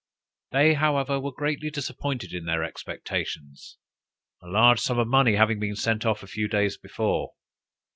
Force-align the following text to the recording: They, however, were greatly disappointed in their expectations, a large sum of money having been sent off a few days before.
They, 0.51 0.73
however, 0.73 1.19
were 1.19 1.31
greatly 1.31 1.69
disappointed 1.69 2.33
in 2.33 2.45
their 2.45 2.63
expectations, 2.63 3.77
a 4.41 4.47
large 4.47 4.79
sum 4.79 4.97
of 4.97 5.07
money 5.07 5.35
having 5.35 5.59
been 5.59 5.75
sent 5.75 6.07
off 6.07 6.23
a 6.23 6.25
few 6.27 6.47
days 6.47 6.75
before. 6.75 7.35